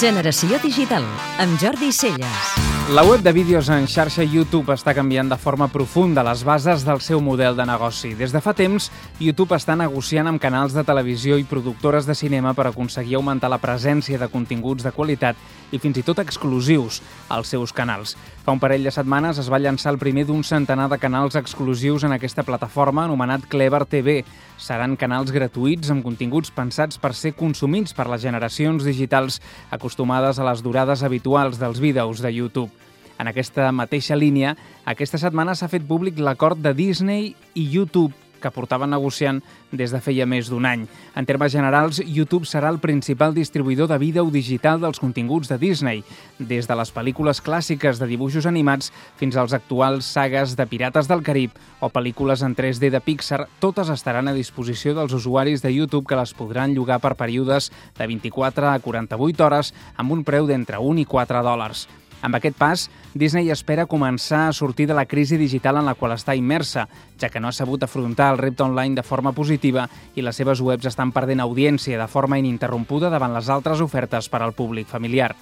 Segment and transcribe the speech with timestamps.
[0.00, 1.04] Generació Digital,
[1.36, 2.70] amb Jordi Celles.
[2.96, 7.02] La web de vídeos en xarxa YouTube està canviant de forma profunda les bases del
[7.04, 8.14] seu model de negoci.
[8.16, 8.88] Des de fa temps,
[9.20, 13.60] YouTube està negociant amb canals de televisió i productores de cinema per aconseguir augmentar la
[13.60, 15.36] presència de continguts de qualitat
[15.70, 18.16] i fins i tot exclusius als seus canals.
[18.42, 22.08] Fa un parell de setmanes es va llançar el primer d'un centenar de canals exclusius
[22.08, 24.22] en aquesta plataforma anomenat Clever TV.
[24.60, 29.40] Seran canals gratuïts amb continguts pensats per ser consumits per les generacions digitals
[29.72, 32.68] acostumades a les durades habituals dels vídeos de YouTube.
[33.16, 34.52] En aquesta mateixa línia,
[34.84, 40.00] aquesta setmana s'ha fet públic l'acord de Disney i YouTube que portaven negociant des de
[40.00, 40.86] feia més d'un any.
[41.14, 46.02] En termes generals, YouTube serà el principal distribuïdor de vídeo digital dels continguts de Disney,
[46.38, 48.90] des de les pel·lícules clàssiques de dibuixos animats
[49.20, 53.88] fins als actuals sagues de Pirates del Carib o pel·lícules en 3D de Pixar, totes
[53.92, 58.72] estaran a disposició dels usuaris de YouTube que les podran llogar per períodes de 24
[58.72, 61.88] a 48 hores amb un preu d'entre 1 i 4 dòlars.
[62.20, 62.82] Amb aquest pas,
[63.16, 66.84] Disney espera començar a sortir de la crisi digital en la qual està immersa,
[67.20, 70.60] ja que no ha sabut afrontar el repte online de forma positiva i les seves
[70.60, 75.32] webs estan perdent audiència de forma ininterrompuda davant les altres ofertes per al públic familiar.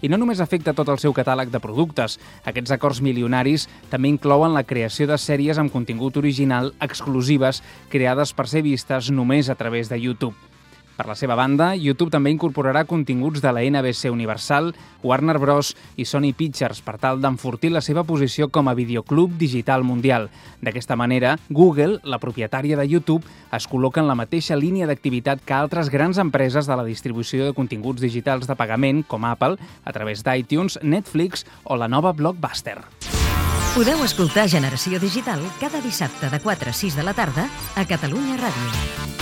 [0.00, 2.20] I no només afecta tot el seu catàleg de productes.
[2.46, 8.46] Aquests acords milionaris també inclouen la creació de sèries amb contingut original exclusives creades per
[8.46, 10.47] ser vistes només a través de YouTube.
[10.98, 14.72] Per la seva banda, YouTube també incorporarà continguts de la NBC Universal,
[15.06, 15.76] Warner Bros.
[15.94, 20.26] i Sony Pictures per tal d'enfortir la seva posició com a videoclub digital mundial.
[20.58, 23.22] D'aquesta manera, Google, la propietària de YouTube,
[23.54, 27.54] es col·loca en la mateixa línia d'activitat que altres grans empreses de la distribució de
[27.54, 29.54] continguts digitals de pagament, com Apple,
[29.84, 32.80] a través d'iTunes, Netflix o la nova Blockbuster.
[33.76, 38.34] Podeu escoltar Generació Digital cada dissabte de 4 a 6 de la tarda a Catalunya
[38.42, 39.17] Ràdio.